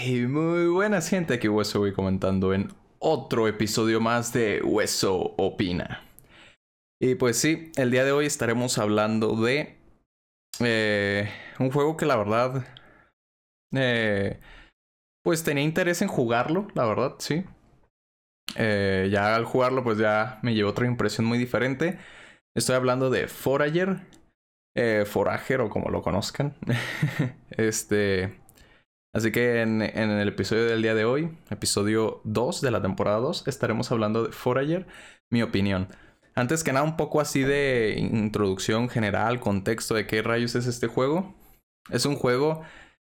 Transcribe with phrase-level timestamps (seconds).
[0.00, 2.68] Hey, muy buenas gente, aquí Hueso voy comentando en
[3.00, 6.04] otro episodio más de Hueso Opina.
[7.00, 9.76] Y pues sí, el día de hoy estaremos hablando de
[10.60, 12.64] eh, un juego que la verdad,
[13.74, 14.38] eh,
[15.24, 17.44] pues tenía interés en jugarlo, la verdad, sí.
[18.54, 21.98] Eh, ya al jugarlo pues ya me llevó otra impresión muy diferente.
[22.54, 24.06] Estoy hablando de Forager,
[25.06, 26.54] Forager o como lo conozcan.
[27.50, 28.47] este...
[29.18, 33.48] Así que en, el episodio del día de hoy, episodio 2 de la temporada 2,
[33.48, 34.86] estaremos hablando de Forager,
[35.28, 35.88] mi opinión.
[36.36, 40.86] Antes que nada, un poco así de introducción general, contexto de qué rayos es este
[40.86, 41.34] juego.
[41.90, 42.62] Es un juego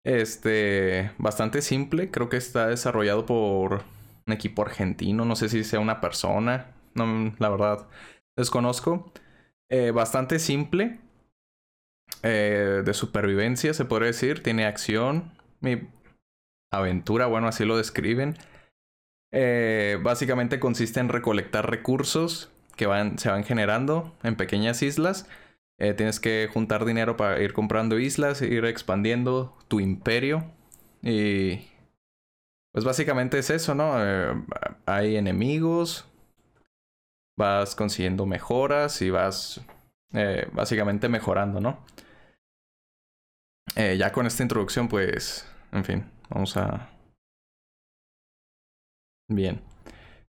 [0.04, 3.84] este, bastante simple, creo que está desarrollado por
[4.26, 7.88] un equipo argentino, no sé si sea una persona, no, la verdad
[8.36, 9.13] desconozco.
[9.70, 10.99] Eh, bastante simple,
[12.24, 15.88] eh, de supervivencia se podría decir, tiene acción, mi
[16.72, 18.36] aventura, bueno, así lo describen.
[19.34, 25.27] Eh, básicamente consiste en recolectar recursos que van, se van generando en pequeñas islas.
[25.80, 30.52] Eh, tienes que juntar dinero para ir comprando islas, ir expandiendo tu imperio.
[31.02, 31.68] Y
[32.74, 33.94] pues básicamente es eso, ¿no?
[33.98, 34.34] Eh,
[34.85, 36.05] hay enemigos,
[37.38, 39.62] vas consiguiendo mejoras y vas
[40.52, 41.85] básicamente mejorando, ¿no?
[43.78, 46.90] ya con esta introducción, pues en fin, vamos a...
[49.30, 49.62] Bien.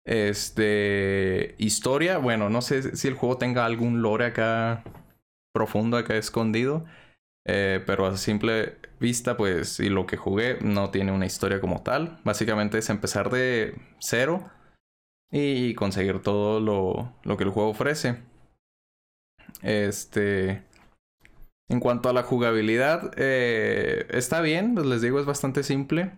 [0.06, 1.56] Este...
[1.58, 4.84] Historia, bueno, no sé si el juego tenga algún lore acá
[5.54, 6.86] profundo, acá escondido.
[7.50, 11.82] Eh, pero a simple vista, pues, y lo que jugué no tiene una historia como
[11.82, 12.20] tal.
[12.26, 14.50] Básicamente es empezar de cero
[15.32, 18.22] y conseguir todo lo, lo que el juego ofrece.
[19.62, 20.67] Este.
[21.70, 26.12] En cuanto a la jugabilidad, eh, está bien, pues les digo, es bastante simple.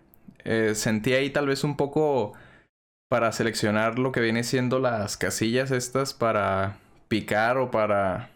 [0.44, 2.33] Eh, sentí ahí tal vez un poco
[3.09, 6.77] para seleccionar lo que viene siendo las casillas estas para
[7.08, 8.30] picar o para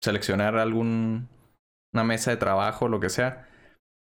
[0.00, 1.28] seleccionar algún
[1.92, 3.46] una mesa de trabajo, lo que sea.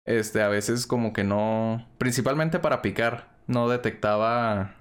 [0.06, 4.76] Este, a veces como que no, principalmente para picar, no detectaba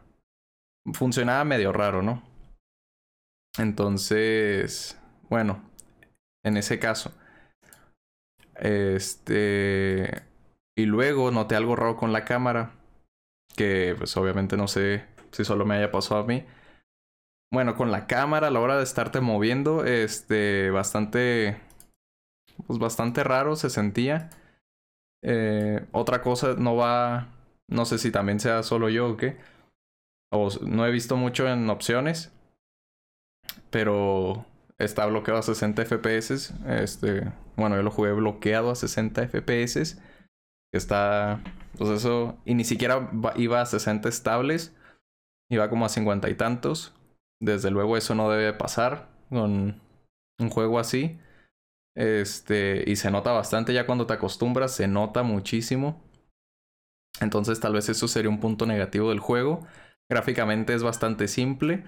[0.93, 2.23] funcionaba medio raro, ¿no?
[3.57, 4.97] Entonces,
[5.29, 5.61] bueno,
[6.43, 7.11] en ese caso
[8.55, 10.23] este.
[10.75, 12.71] Y luego noté algo raro con la cámara.
[13.55, 16.45] Que pues obviamente no sé si solo me haya pasado a mí.
[17.51, 21.61] Bueno, con la cámara a la hora de estarte moviendo, este, bastante,
[22.65, 24.31] pues bastante raro se sentía.
[25.21, 27.27] Eh, otra cosa no va,
[27.69, 29.37] no sé si también sea solo yo o qué.
[30.31, 32.31] O no he visto mucho en opciones.
[33.69, 34.47] Pero
[34.77, 36.53] está bloqueado a 60 FPS.
[36.67, 40.01] Este, bueno, yo lo jugué bloqueado a 60 FPS.
[40.73, 41.41] Está,
[41.77, 44.75] pues eso, y ni siquiera iba a 60 estables.
[45.49, 46.93] Iba como a 50 y tantos.
[47.41, 49.81] Desde luego eso no debe pasar con
[50.39, 51.19] un juego así.
[51.95, 56.01] Este, y se nota bastante ya cuando te acostumbras, se nota muchísimo.
[57.19, 59.65] Entonces tal vez eso sería un punto negativo del juego.
[60.09, 61.83] Gráficamente es bastante simple.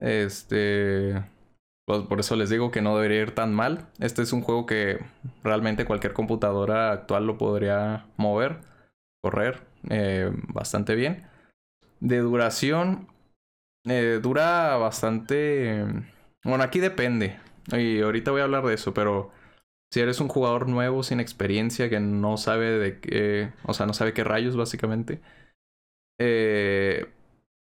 [0.00, 1.22] Este,
[1.86, 3.86] pues por eso les digo que no debería ir tan mal.
[4.00, 5.04] Este es un juego que
[5.42, 8.60] realmente cualquier computadora actual lo podría mover,
[9.22, 11.26] correr eh, bastante bien.
[12.00, 13.08] De duración,
[13.86, 15.84] eh, dura bastante...
[16.42, 17.38] Bueno, aquí depende.
[17.72, 19.30] Y ahorita voy a hablar de eso, pero
[19.92, 23.52] si eres un jugador nuevo, sin experiencia, que no sabe de qué...
[23.64, 25.20] O sea, no sabe qué rayos básicamente.
[26.18, 27.06] Eh,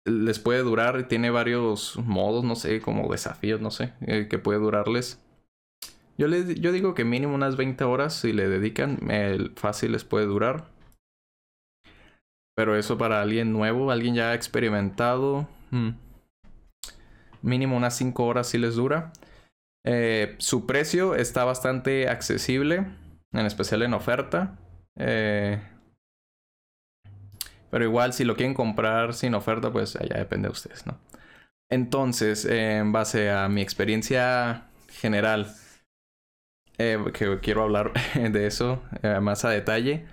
[0.05, 4.59] les puede durar, tiene varios modos, no sé, como desafíos, no sé, eh, que puede
[4.59, 5.23] durarles.
[6.17, 8.99] Yo, yo digo que mínimo unas 20 horas si le dedican,
[9.55, 10.65] fácil les puede durar.
[12.55, 15.91] Pero eso para alguien nuevo, alguien ya experimentado, hmm,
[17.41, 19.13] mínimo unas 5 horas si les dura.
[19.85, 22.85] Eh, su precio está bastante accesible,
[23.31, 24.59] en especial en oferta.
[24.97, 25.61] Eh,
[27.69, 30.97] pero igual, si lo quieren comprar sin oferta, pues ya depende de ustedes, ¿no?
[31.69, 35.53] Entonces, en base a mi experiencia general,
[36.79, 40.05] eh, que quiero hablar de eso eh, más a detalle.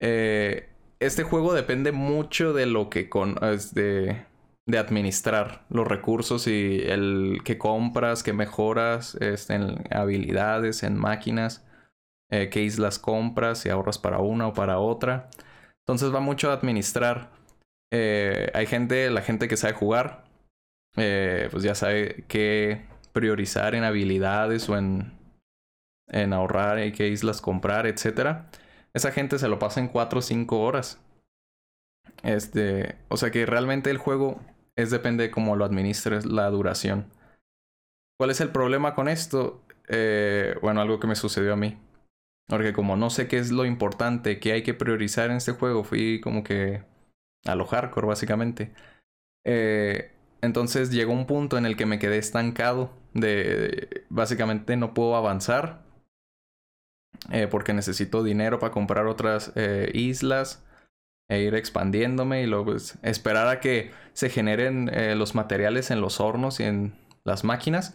[0.00, 0.68] Eh,
[1.00, 3.36] este juego depende mucho de lo que con
[3.72, 4.24] de,
[4.66, 11.64] de administrar los recursos y el que compras, que mejoras este, en habilidades, en máquinas,
[12.28, 15.30] qué islas compras, si ahorras para una o para otra.
[15.88, 17.30] Entonces va mucho a administrar.
[17.90, 20.22] Eh, hay gente, la gente que sabe jugar,
[20.98, 25.18] eh, pues ya sabe qué priorizar en habilidades o en,
[26.08, 28.44] en ahorrar y qué islas comprar, etc.
[28.92, 31.00] esa gente se lo pasa en 4 o 5 horas.
[32.22, 34.42] Este, o sea que realmente el juego
[34.76, 37.06] es depende de cómo lo administres la duración.
[38.18, 39.62] ¿Cuál es el problema con esto?
[39.88, 41.78] Eh, bueno, algo que me sucedió a mí.
[42.48, 45.84] Porque como no sé qué es lo importante que hay que priorizar en este juego,
[45.84, 46.82] fui como que
[47.44, 48.72] a lo hardcore básicamente.
[49.44, 55.16] Eh, entonces llegó un punto en el que me quedé estancado de, básicamente no puedo
[55.16, 55.82] avanzar
[57.32, 60.64] eh, porque necesito dinero para comprar otras eh, islas
[61.28, 66.20] e ir expandiéndome y luego pues, esperar a que se generen los materiales en los
[66.20, 66.94] hornos y en
[67.24, 67.94] las máquinas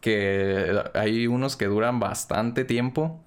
[0.00, 3.24] que hay unos que duran bastante tiempo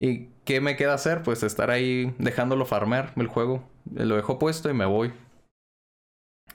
[0.00, 4.70] y qué me queda hacer pues estar ahí dejándolo farmear el juego lo dejo puesto
[4.70, 5.12] y me voy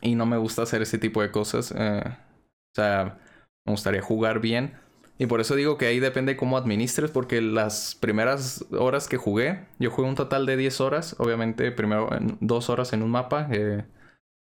[0.01, 3.19] y no me gusta hacer ese tipo de cosas o sea
[3.66, 4.74] me gustaría jugar bien.
[5.18, 9.68] Y por eso digo que ahí depende cómo administres, porque las primeras horas que jugué,
[9.80, 13.86] yo jugué un total de 10 horas, obviamente primero dos horas en un mapa, eh,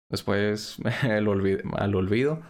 [0.09, 1.27] después al
[1.95, 2.41] olvido,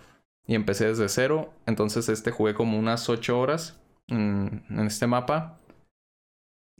[0.47, 5.59] y empecé desde cero, entonces este jugué como unas 8 horas en, este mapa.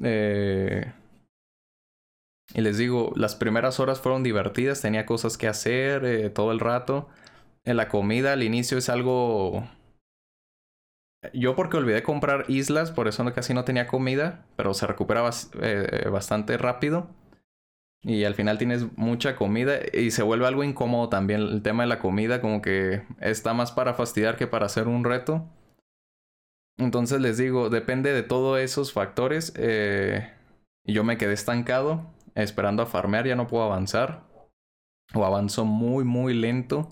[0.04, 0.92] Eh,
[2.54, 6.60] y les digo, las primeras horas fueron divertidas, tenía cosas que hacer eh, todo el
[6.60, 7.10] rato
[7.74, 9.68] la comida al inicio es algo...
[11.34, 15.28] Yo porque olvidé comprar islas, por eso casi no tenía comida, pero se recupera
[15.62, 17.10] eh, bastante rápido.
[18.04, 21.90] Y al final tienes mucha comida y se vuelve algo incómodo también el tema de
[21.90, 25.46] la comida, como que está más para fastidiar que para hacer un reto.
[26.78, 29.54] Entonces les digo, depende de todos esos factores.
[29.56, 30.32] Eh,
[30.86, 34.24] yo me quedé estancado, esperando a farmear, ya no puedo avanzar.
[35.14, 36.90] O avanzo muy, muy lento.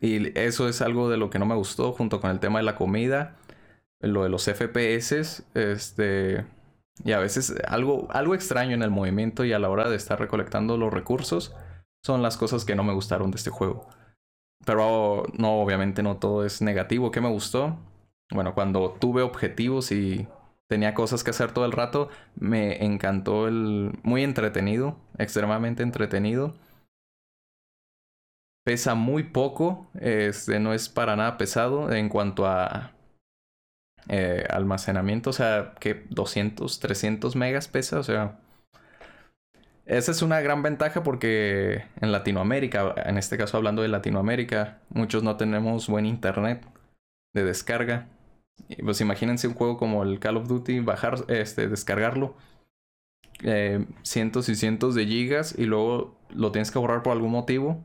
[0.00, 2.64] Y eso es algo de lo que no me gustó, junto con el tema de
[2.64, 3.36] la comida,
[4.00, 6.44] lo de los FPS, este,
[7.04, 10.18] y a veces algo, algo extraño en el movimiento y a la hora de estar
[10.18, 11.54] recolectando los recursos
[12.04, 13.88] son las cosas que no me gustaron de este juego.
[14.64, 17.10] Pero no, obviamente no todo es negativo.
[17.12, 17.78] ¿Qué me gustó?
[18.30, 20.26] Bueno, cuando tuve objetivos y
[20.68, 23.98] tenía cosas que hacer todo el rato, me encantó el...
[24.02, 26.54] Muy entretenido, extremadamente entretenido.
[28.64, 32.92] Pesa muy poco, este, no es para nada pesado en cuanto a
[34.08, 38.38] eh, almacenamiento, o sea, que 200, 300 megas pesa, o sea,
[39.86, 45.22] esa es una gran ventaja porque en Latinoamérica, en este caso hablando de Latinoamérica, muchos
[45.22, 46.64] no tenemos buen internet
[47.34, 48.08] de descarga.
[48.68, 52.36] Y pues imagínense un juego como el Call of Duty, bajar, este, descargarlo.
[53.42, 57.82] Eh, cientos y cientos de gigas y luego lo tienes que borrar por algún motivo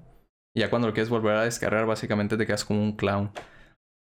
[0.58, 3.32] y ya cuando lo quieres volver a descargar, básicamente te quedas como un clown.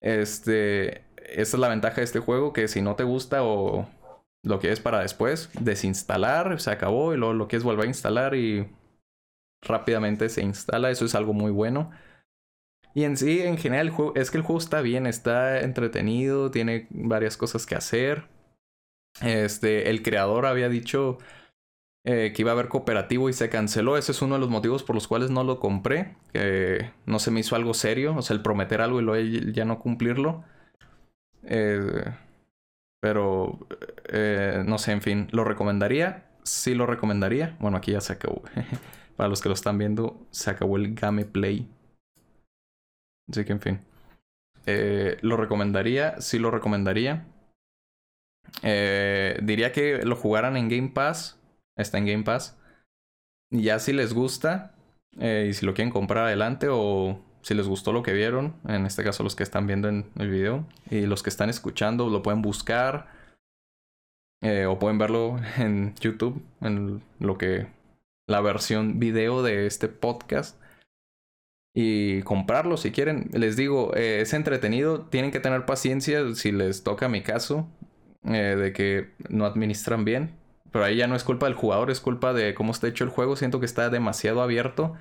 [0.01, 1.05] Este.
[1.17, 3.87] Esta es la ventaja de este juego: que si no te gusta o
[4.43, 8.67] lo quieres para después, desinstalar, se acabó y luego lo quieres volver a instalar y
[9.61, 10.89] rápidamente se instala.
[10.89, 11.91] Eso es algo muy bueno.
[12.93, 17.37] Y en sí, en general, es que el juego está bien, está entretenido, tiene varias
[17.37, 18.25] cosas que hacer.
[19.21, 21.17] Este, el creador había dicho
[22.03, 23.97] eh, que iba a haber cooperativo y se canceló.
[23.97, 26.15] Ese es uno de los motivos por los cuales no lo compré.
[27.05, 28.15] No se me hizo algo serio.
[28.17, 30.43] O sea, el prometer algo y luego ya no cumplirlo.
[31.43, 32.03] Eh,
[32.99, 33.59] pero,
[34.09, 36.25] eh, no sé, en fin, ¿lo recomendaría?
[36.43, 37.57] Sí lo recomendaría.
[37.59, 38.43] Bueno, aquí ya se acabó.
[39.17, 41.67] Para los que lo están viendo, se acabó el gameplay.
[43.31, 43.79] Así que, en fin.
[45.21, 46.21] ¿Lo recomendaría?
[46.21, 47.25] Sí lo recomendaría.
[48.61, 51.41] diría que lo jugaran en Game Pass
[51.75, 52.57] Está en Game Pass.
[53.51, 54.75] Ya si les gusta
[55.19, 58.85] eh, y si lo quieren comprar adelante o si les gustó lo que vieron, en
[58.85, 62.21] este caso los que están viendo en el video y los que están escuchando lo
[62.21, 63.07] pueden buscar
[64.41, 67.67] eh, o pueden verlo en YouTube, en lo que
[68.27, 70.60] la versión video de este podcast
[71.73, 73.29] y comprarlo si quieren.
[73.33, 77.67] Les digo, eh, es entretenido, tienen que tener paciencia si les toca mi caso
[78.23, 80.35] de que no administran bien.
[80.71, 83.09] Pero ahí ya no es culpa del jugador, es culpa de cómo está hecho el
[83.09, 83.35] juego.
[83.35, 84.95] Siento que está demasiado abierto.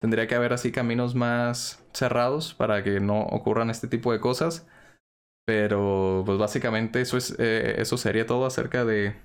[0.00, 4.66] Tendría que haber así caminos más cerrados para que no ocurran este tipo de cosas.
[5.46, 9.16] Pero pues básicamente eso es eh, eso sería todo acerca de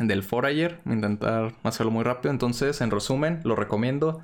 [0.00, 0.80] del Forager.
[0.84, 2.30] Intentar hacerlo muy rápido.
[2.32, 4.22] Entonces, en resumen, lo recomiendo.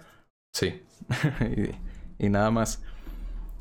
[0.55, 0.83] Sí.
[2.19, 2.83] y, nada más.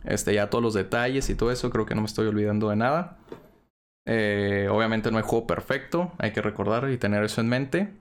[0.05, 2.75] Este, ya todos los detalles y todo eso, creo que no me estoy olvidando de
[2.75, 3.17] nada.
[4.05, 7.93] Eh, obviamente no hay juego perfecto, hay que recordar y tener eso en mente.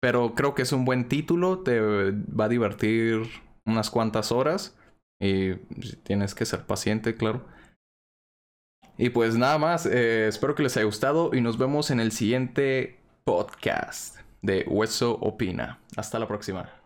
[0.00, 3.22] Pero creo que es un buen título, te va a divertir
[3.64, 4.76] unas cuantas horas.
[5.20, 5.54] Y
[6.04, 7.44] tienes que ser paciente, claro.
[8.96, 12.12] Y pues nada más, eh, espero que les haya gustado y nos vemos en el
[12.12, 15.80] siguiente podcast de Hueso Opina.
[15.96, 16.77] Hasta la próxima.